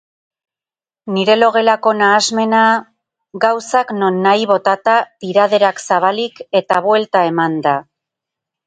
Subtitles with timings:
[1.17, 2.61] Nire logelako nahasmena...
[3.45, 7.79] gauzak nonahi botata, tiraderak zabalik eta buelta emanda.